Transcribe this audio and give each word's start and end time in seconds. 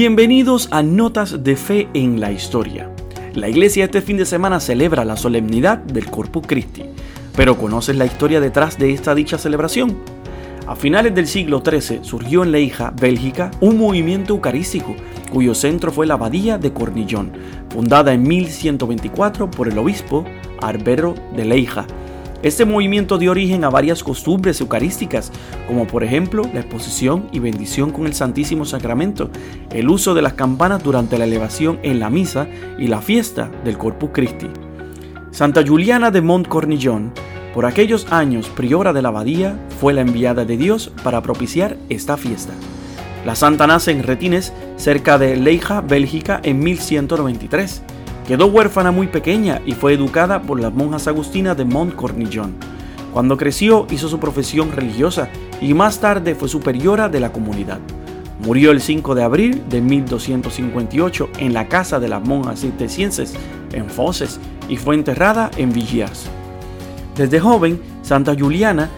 Bienvenidos 0.00 0.68
a 0.70 0.84
Notas 0.84 1.42
de 1.42 1.56
Fe 1.56 1.88
en 1.92 2.20
la 2.20 2.30
Historia. 2.30 2.88
La 3.34 3.48
iglesia 3.48 3.86
este 3.86 4.00
fin 4.00 4.16
de 4.16 4.26
semana 4.26 4.60
celebra 4.60 5.04
la 5.04 5.16
solemnidad 5.16 5.78
del 5.78 6.08
Corpus 6.08 6.46
Christi, 6.46 6.84
pero 7.34 7.58
¿conoces 7.58 7.96
la 7.96 8.06
historia 8.06 8.40
detrás 8.40 8.78
de 8.78 8.92
esta 8.92 9.12
dicha 9.16 9.38
celebración? 9.38 9.98
A 10.68 10.76
finales 10.76 11.16
del 11.16 11.26
siglo 11.26 11.64
XIII 11.66 12.04
surgió 12.04 12.44
en 12.44 12.52
Leija, 12.52 12.92
Bélgica, 12.92 13.50
un 13.60 13.76
movimiento 13.76 14.34
eucarístico 14.34 14.94
cuyo 15.32 15.52
centro 15.52 15.90
fue 15.90 16.06
la 16.06 16.14
abadía 16.14 16.58
de 16.58 16.72
Cornillón, 16.72 17.32
fundada 17.68 18.12
en 18.12 18.22
1124 18.22 19.50
por 19.50 19.66
el 19.66 19.78
obispo 19.78 20.24
Arbero 20.62 21.16
de 21.34 21.44
Leija, 21.44 21.88
este 22.42 22.64
movimiento 22.64 23.18
dio 23.18 23.32
origen 23.32 23.64
a 23.64 23.70
varias 23.70 24.04
costumbres 24.04 24.60
eucarísticas, 24.60 25.32
como 25.66 25.88
por 25.88 26.04
ejemplo 26.04 26.42
la 26.54 26.60
exposición 26.60 27.28
y 27.32 27.40
bendición 27.40 27.90
con 27.90 28.06
el 28.06 28.14
Santísimo 28.14 28.64
Sacramento, 28.64 29.30
el 29.72 29.88
uso 29.88 30.14
de 30.14 30.22
las 30.22 30.34
campanas 30.34 30.84
durante 30.84 31.18
la 31.18 31.24
elevación 31.24 31.80
en 31.82 31.98
la 31.98 32.10
misa 32.10 32.46
y 32.78 32.86
la 32.86 33.00
fiesta 33.00 33.50
del 33.64 33.76
Corpus 33.76 34.10
Christi. 34.12 34.46
Santa 35.32 35.66
Juliana 35.66 36.12
de 36.12 36.20
Montcornillon, 36.20 37.12
por 37.54 37.66
aquellos 37.66 38.06
años 38.12 38.48
priora 38.50 38.92
de 38.92 39.02
la 39.02 39.08
abadía, 39.08 39.58
fue 39.80 39.92
la 39.92 40.02
enviada 40.02 40.44
de 40.44 40.56
Dios 40.56 40.92
para 41.02 41.22
propiciar 41.22 41.76
esta 41.88 42.16
fiesta. 42.16 42.52
La 43.26 43.34
santa 43.34 43.66
nace 43.66 43.90
en 43.90 44.04
Retines, 44.04 44.52
cerca 44.76 45.18
de 45.18 45.36
Leija, 45.36 45.80
Bélgica, 45.80 46.40
en 46.44 46.60
1193 46.60 47.82
Quedó 48.28 48.44
huérfana 48.44 48.90
muy 48.90 49.06
pequeña 49.06 49.62
y 49.64 49.72
fue 49.72 49.94
educada 49.94 50.42
por 50.42 50.60
las 50.60 50.74
monjas 50.74 51.08
agustinas 51.08 51.56
de 51.56 51.64
Montcornillon. 51.64 52.56
Cuando 53.14 53.38
creció 53.38 53.86
hizo 53.90 54.06
su 54.06 54.20
profesión 54.20 54.70
religiosa 54.70 55.30
y 55.62 55.72
más 55.72 55.98
tarde 55.98 56.34
fue 56.34 56.46
superiora 56.46 57.08
de 57.08 57.20
la 57.20 57.32
comunidad. 57.32 57.78
Murió 58.44 58.70
el 58.70 58.82
5 58.82 59.14
de 59.14 59.22
abril 59.22 59.62
de 59.70 59.80
1258 59.80 61.30
en 61.38 61.54
la 61.54 61.68
casa 61.68 62.00
de 62.00 62.08
las 62.08 62.22
monjas 62.22 62.60
cistercienses 62.60 63.32
en 63.72 63.88
Foses 63.88 64.38
y 64.68 64.76
fue 64.76 64.94
enterrada 64.94 65.50
en 65.56 65.72
Villiers. 65.72 66.26
Desde 67.16 67.40
joven, 67.40 67.80
Santa 68.02 68.36
Juliana 68.38 68.90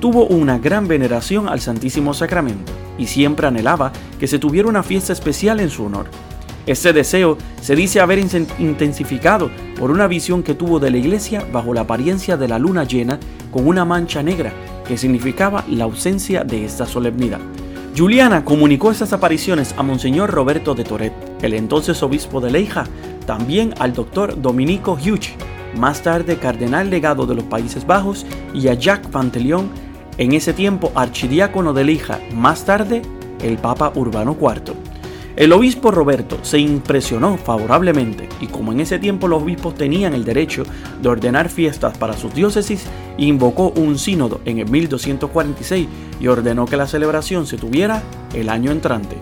tuvo 0.00 0.24
una 0.24 0.58
gran 0.58 0.88
veneración 0.88 1.46
al 1.46 1.60
Santísimo 1.60 2.14
Sacramento 2.14 2.72
y 2.96 3.06
siempre 3.06 3.48
anhelaba 3.48 3.92
que 4.18 4.26
se 4.26 4.38
tuviera 4.38 4.66
una 4.66 4.82
fiesta 4.82 5.12
especial 5.12 5.60
en 5.60 5.68
su 5.68 5.84
honor. 5.84 6.06
Ese 6.68 6.92
deseo 6.92 7.38
se 7.62 7.74
dice 7.74 7.98
haber 7.98 8.18
intensificado 8.18 9.50
por 9.78 9.90
una 9.90 10.06
visión 10.06 10.42
que 10.42 10.52
tuvo 10.52 10.78
de 10.78 10.90
la 10.90 10.98
iglesia 10.98 11.42
bajo 11.50 11.72
la 11.72 11.80
apariencia 11.80 12.36
de 12.36 12.46
la 12.46 12.58
luna 12.58 12.84
llena 12.84 13.18
con 13.50 13.66
una 13.66 13.86
mancha 13.86 14.22
negra 14.22 14.52
que 14.86 14.98
significaba 14.98 15.64
la 15.66 15.84
ausencia 15.84 16.44
de 16.44 16.66
esta 16.66 16.84
solemnidad. 16.84 17.40
Juliana 17.96 18.44
comunicó 18.44 18.90
estas 18.90 19.14
apariciones 19.14 19.74
a 19.78 19.82
Monseñor 19.82 20.30
Roberto 20.30 20.74
de 20.74 20.84
Toret, 20.84 21.14
el 21.40 21.54
entonces 21.54 22.02
obispo 22.02 22.38
de 22.42 22.50
Leija, 22.50 22.84
también 23.24 23.72
al 23.78 23.94
doctor 23.94 24.38
Dominico 24.38 24.92
Hughes, 24.92 25.36
más 25.74 26.02
tarde 26.02 26.36
cardenal 26.36 26.90
legado 26.90 27.24
de 27.24 27.34
los 27.34 27.44
Países 27.44 27.86
Bajos, 27.86 28.26
y 28.52 28.68
a 28.68 28.74
Jacques 28.74 29.10
Panteleon, 29.10 29.70
en 30.18 30.34
ese 30.34 30.52
tiempo 30.52 30.92
archidiácono 30.94 31.72
de 31.72 31.84
Leija, 31.84 32.20
más 32.34 32.66
tarde 32.66 33.00
el 33.42 33.56
Papa 33.56 33.90
Urbano 33.94 34.36
IV. 34.38 34.77
El 35.38 35.52
obispo 35.52 35.92
Roberto 35.92 36.40
se 36.42 36.58
impresionó 36.58 37.36
favorablemente 37.36 38.28
y 38.40 38.48
como 38.48 38.72
en 38.72 38.80
ese 38.80 38.98
tiempo 38.98 39.28
los 39.28 39.44
obispos 39.44 39.76
tenían 39.76 40.12
el 40.12 40.24
derecho 40.24 40.64
de 41.00 41.08
ordenar 41.08 41.48
fiestas 41.48 41.96
para 41.96 42.14
sus 42.14 42.34
diócesis, 42.34 42.86
invocó 43.18 43.72
un 43.76 44.00
sínodo 44.00 44.40
en 44.46 44.58
el 44.58 44.68
1246 44.68 45.86
y 46.18 46.26
ordenó 46.26 46.66
que 46.66 46.76
la 46.76 46.88
celebración 46.88 47.46
se 47.46 47.56
tuviera 47.56 48.02
el 48.34 48.48
año 48.48 48.72
entrante. 48.72 49.16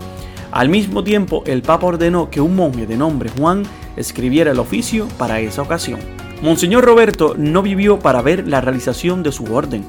Al 0.51 0.69
mismo 0.69 1.03
tiempo, 1.03 1.43
el 1.45 1.61
Papa 1.61 1.85
ordenó 1.85 2.31
que 2.31 2.41
un 2.41 2.55
monje 2.55 2.87
de 2.87 2.97
nombre 2.97 3.29
Juan 3.37 3.61
escribiera 3.95 4.49
el 4.49 4.57
oficio 4.57 5.07
para 5.19 5.39
esa 5.39 5.61
ocasión. 5.61 5.99
Monseñor 6.41 6.83
Roberto 6.83 7.35
no 7.37 7.61
vivió 7.61 7.99
para 7.99 8.23
ver 8.23 8.47
la 8.47 8.61
realización 8.61 9.21
de 9.21 9.31
su 9.31 9.53
orden, 9.53 9.85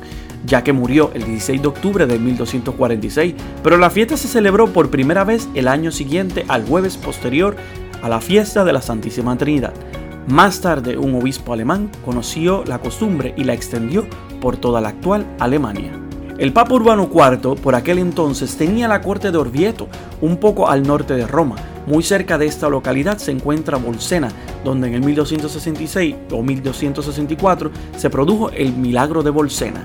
ya 0.47 0.63
que 0.65 0.73
murió 0.73 1.11
el 1.15 1.25
16 1.25 1.63
de 1.63 1.69
octubre 1.69 2.07
de 2.07 2.19
1246, 2.19 3.35
pero 3.63 3.77
la 3.77 3.91
fiesta 3.91 4.17
se 4.17 4.29
celebró 4.29 4.73
por 4.73 4.91
primera 4.91 5.25
vez 5.25 5.49
el 5.55 5.69
año 5.69 5.91
siguiente 5.91 6.45
al 6.49 6.65
jueves 6.67 6.97
posterior 6.97 7.57
a 8.03 8.09
la 8.09 8.21
fiesta 8.21 8.65
de 8.65 8.73
la 8.73 8.83
Santísima 8.83 9.37
Trinidad. 9.37 9.75
Más 10.29 10.61
tarde, 10.61 10.99
un 10.99 11.15
obispo 11.15 11.53
alemán 11.53 11.91
conoció 12.05 12.63
la 12.67 12.79
costumbre 12.81 13.35
y 13.37 13.45
la 13.45 13.55
extendió 13.55 14.07
por 14.41 14.57
toda 14.57 14.81
la 14.81 14.91
actual 14.91 15.27
Alemania. 15.39 15.93
El 16.39 16.53
Papa 16.53 16.75
Urbano 16.75 17.11
IV 17.13 17.57
por 17.61 17.75
aquel 17.75 17.99
entonces 17.99 18.57
tenía 18.57 18.87
la 18.87 19.01
corte 19.01 19.33
de 19.33 19.39
Orvieto, 19.39 19.89
un 20.21 20.37
poco 20.37 20.69
al 20.69 20.85
norte 20.85 21.15
de 21.15 21.27
Roma. 21.27 21.57
Muy 21.87 22.05
cerca 22.05 22.39
de 22.39 22.47
esta 22.47 22.69
localidad 22.69 23.19
se 23.19 23.33
encuentra 23.33 23.79
Bolsena, 23.79 24.29
donde 24.65 24.87
en 24.87 24.95
el 24.95 25.01
1266 25.01 26.15
o 26.31 26.43
1264 26.43 27.71
se 27.97 28.11
produjo 28.11 28.51
el 28.51 28.73
milagro 28.75 29.25
de 29.25 29.31
Bolsena. 29.31 29.83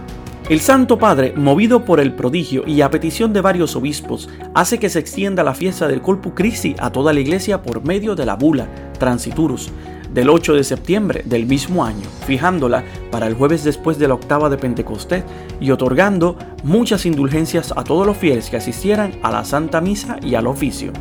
El 0.49 0.59
Santo 0.59 0.99
Padre, 0.99 1.33
movido 1.37 1.85
por 1.85 2.01
el 2.01 2.13
prodigio 2.13 2.67
y 2.67 2.81
a 2.81 2.89
petición 2.89 3.31
de 3.31 3.39
varios 3.39 3.77
obispos, 3.77 4.27
hace 4.53 4.77
que 4.77 4.89
se 4.89 4.99
extienda 4.99 5.41
la 5.41 5.53
fiesta 5.53 5.87
del 5.87 6.01
Corpus 6.01 6.33
Christi 6.35 6.75
a 6.79 6.91
toda 6.91 7.13
la 7.13 7.21
iglesia 7.21 7.61
por 7.61 7.85
medio 7.85 8.13
de 8.13 8.25
la 8.25 8.35
bula 8.35 8.67
Transiturus 8.99 9.71
del 10.13 10.29
8 10.29 10.55
de 10.55 10.65
septiembre 10.65 11.23
del 11.25 11.45
mismo 11.45 11.85
año, 11.85 12.05
fijándola 12.27 12.83
para 13.09 13.27
el 13.27 13.35
jueves 13.35 13.63
después 13.63 13.97
de 13.97 14.09
la 14.09 14.15
octava 14.15 14.49
de 14.49 14.57
Pentecostés 14.57 15.23
y 15.61 15.71
otorgando 15.71 16.37
muchas 16.63 17.05
indulgencias 17.05 17.73
a 17.75 17.85
todos 17.85 18.05
los 18.05 18.17
fieles 18.17 18.49
que 18.49 18.57
asistieran 18.57 19.13
a 19.23 19.31
la 19.31 19.45
Santa 19.45 19.79
Misa 19.79 20.17
y 20.21 20.35
al 20.35 20.47
oficio. 20.47 20.91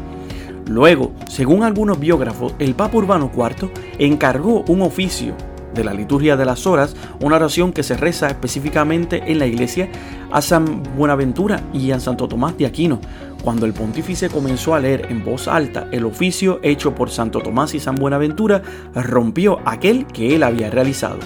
Luego, 0.68 1.12
según 1.28 1.64
algunos 1.64 1.98
biógrafos, 1.98 2.54
el 2.60 2.74
Papa 2.74 2.96
Urbano 2.96 3.30
IV 3.34 3.70
encargó 3.98 4.64
un 4.68 4.82
oficio 4.82 5.34
de 5.74 5.84
la 5.84 5.92
liturgia 5.92 6.36
de 6.36 6.44
las 6.44 6.66
horas, 6.66 6.96
una 7.20 7.36
oración 7.36 7.72
que 7.72 7.82
se 7.82 7.96
reza 7.96 8.28
específicamente 8.28 9.22
en 9.26 9.38
la 9.38 9.46
iglesia 9.46 9.88
a 10.30 10.42
San 10.42 10.82
Buenaventura 10.96 11.60
y 11.72 11.90
a 11.90 12.00
Santo 12.00 12.28
Tomás 12.28 12.56
de 12.58 12.66
Aquino. 12.66 13.00
Cuando 13.42 13.66
el 13.66 13.72
pontífice 13.72 14.28
comenzó 14.28 14.74
a 14.74 14.80
leer 14.80 15.06
en 15.10 15.24
voz 15.24 15.48
alta 15.48 15.88
el 15.90 16.04
oficio 16.04 16.60
hecho 16.62 16.94
por 16.94 17.10
Santo 17.10 17.40
Tomás 17.40 17.74
y 17.74 17.80
San 17.80 17.96
Buenaventura, 17.96 18.62
rompió 18.94 19.58
aquel 19.64 20.06
que 20.06 20.34
él 20.34 20.42
había 20.42 20.70
realizado. 20.70 21.18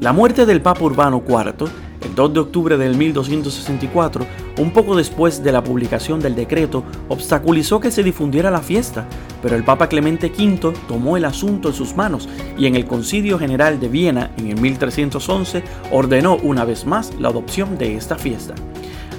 La 0.00 0.12
muerte 0.12 0.46
del 0.46 0.62
Papa 0.62 0.84
Urbano 0.84 1.22
IV 1.26 1.68
el 2.06 2.14
2 2.14 2.34
de 2.34 2.40
octubre 2.40 2.76
del 2.76 2.96
1264, 2.96 4.26
un 4.58 4.70
poco 4.70 4.96
después 4.96 5.42
de 5.42 5.52
la 5.52 5.62
publicación 5.62 6.20
del 6.20 6.34
decreto, 6.34 6.84
obstaculizó 7.08 7.80
que 7.80 7.90
se 7.90 8.02
difundiera 8.02 8.50
la 8.50 8.60
fiesta, 8.60 9.06
pero 9.42 9.56
el 9.56 9.64
Papa 9.64 9.88
Clemente 9.88 10.32
V 10.36 10.72
tomó 10.88 11.16
el 11.16 11.24
asunto 11.24 11.68
en 11.68 11.74
sus 11.74 11.94
manos 11.94 12.28
y 12.58 12.66
en 12.66 12.74
el 12.74 12.86
Concilio 12.86 13.38
General 13.38 13.78
de 13.78 13.88
Viena 13.88 14.30
en 14.36 14.48
el 14.48 14.60
1311 14.60 15.62
ordenó 15.90 16.36
una 16.36 16.64
vez 16.64 16.86
más 16.86 17.12
la 17.18 17.28
adopción 17.28 17.76
de 17.78 17.96
esta 17.96 18.16
fiesta. 18.16 18.54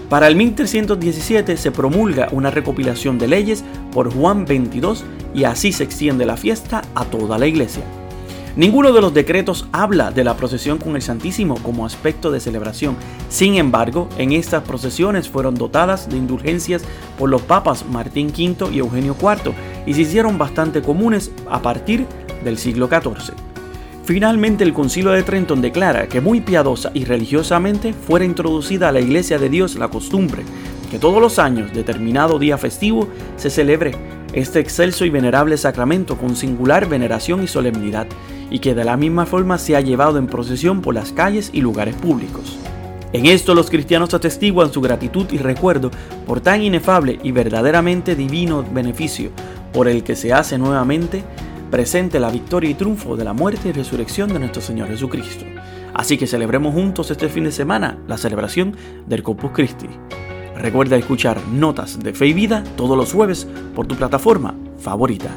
Para 0.09 0.27
el 0.27 0.35
1317 0.37 1.57
se 1.57 1.71
promulga 1.71 2.29
una 2.31 2.49
recopilación 2.49 3.19
de 3.19 3.27
leyes 3.27 3.63
por 3.91 4.13
Juan 4.13 4.47
XXII 4.47 5.03
y 5.33 5.43
así 5.43 5.71
se 5.71 5.83
extiende 5.83 6.25
la 6.25 6.37
fiesta 6.37 6.81
a 6.95 7.05
toda 7.05 7.37
la 7.37 7.47
iglesia. 7.47 7.83
Ninguno 8.57 8.91
de 8.91 9.01
los 9.01 9.13
decretos 9.13 9.67
habla 9.71 10.09
de 10.09 10.23
la 10.23 10.35
procesión 10.35 10.79
con 10.79 10.95
el 10.95 11.03
Santísimo 11.03 11.61
como 11.61 11.85
aspecto 11.85 12.31
de 12.31 12.39
celebración. 12.39 12.95
Sin 13.29 13.53
embargo, 13.53 14.09
en 14.17 14.31
estas 14.31 14.63
procesiones 14.63 15.29
fueron 15.29 15.53
dotadas 15.53 16.09
de 16.09 16.17
indulgencias 16.17 16.81
por 17.19 17.29
los 17.29 17.43
papas 17.43 17.85
Martín 17.85 18.29
V 18.35 18.73
y 18.73 18.79
Eugenio 18.79 19.15
IV 19.21 19.53
y 19.85 19.93
se 19.93 20.01
hicieron 20.01 20.39
bastante 20.39 20.81
comunes 20.81 21.31
a 21.47 21.61
partir 21.61 22.07
del 22.43 22.57
siglo 22.57 22.87
XIV. 22.87 23.35
Finalmente 24.03 24.63
el 24.63 24.73
Concilio 24.73 25.11
de 25.11 25.21
Trenton 25.21 25.61
declara 25.61 26.07
que 26.07 26.19
muy 26.19 26.41
piadosa 26.41 26.89
y 26.95 27.05
religiosamente 27.05 27.93
fuera 27.93 28.25
introducida 28.25 28.89
a 28.89 28.91
la 28.91 29.01
Iglesia 29.01 29.37
de 29.37 29.49
Dios 29.49 29.75
la 29.75 29.89
costumbre 29.89 30.41
que 30.89 30.97
todos 30.97 31.21
los 31.21 31.37
años, 31.37 31.73
determinado 31.73 32.39
día 32.39 32.57
festivo, 32.57 33.07
se 33.35 33.49
celebre 33.51 33.93
este 34.33 34.59
excelso 34.59 35.05
y 35.05 35.09
venerable 35.09 35.57
sacramento 35.57 36.17
con 36.17 36.35
singular 36.35 36.87
veneración 36.87 37.43
y 37.43 37.47
solemnidad, 37.47 38.07
y 38.49 38.59
que 38.59 38.75
de 38.75 38.85
la 38.85 38.97
misma 38.97 39.25
forma 39.25 39.57
se 39.57 39.75
ha 39.75 39.81
llevado 39.81 40.17
en 40.17 40.27
procesión 40.27 40.81
por 40.81 40.95
las 40.95 41.11
calles 41.11 41.49
y 41.53 41.61
lugares 41.61 41.95
públicos. 41.95 42.57
En 43.13 43.25
esto 43.25 43.55
los 43.55 43.69
cristianos 43.69 44.13
atestiguan 44.13 44.71
su 44.71 44.81
gratitud 44.81 45.27
y 45.31 45.37
recuerdo 45.37 45.91
por 46.25 46.41
tan 46.41 46.61
inefable 46.61 47.19
y 47.23 47.31
verdaderamente 47.31 48.15
divino 48.15 48.63
beneficio 48.63 49.31
por 49.73 49.87
el 49.87 50.03
que 50.03 50.15
se 50.15 50.33
hace 50.33 50.57
nuevamente 50.57 51.23
presente 51.71 52.19
la 52.19 52.29
victoria 52.29 52.69
y 52.69 52.73
triunfo 52.73 53.15
de 53.15 53.23
la 53.23 53.33
muerte 53.33 53.69
y 53.69 53.71
resurrección 53.71 54.29
de 54.29 54.39
nuestro 54.39 54.61
Señor 54.61 54.89
Jesucristo. 54.89 55.45
Así 55.93 56.17
que 56.17 56.27
celebremos 56.27 56.73
juntos 56.73 57.09
este 57.11 57.29
fin 57.29 57.45
de 57.45 57.51
semana 57.51 57.97
la 58.07 58.17
celebración 58.17 58.75
del 59.07 59.23
Corpus 59.23 59.51
Christi. 59.51 59.87
Recuerda 60.55 60.97
escuchar 60.97 61.39
Notas 61.47 61.99
de 61.99 62.13
Fe 62.13 62.27
y 62.27 62.33
Vida 62.33 62.63
todos 62.75 62.97
los 62.97 63.13
jueves 63.13 63.47
por 63.75 63.87
tu 63.87 63.95
plataforma 63.95 64.55
favorita. 64.79 65.29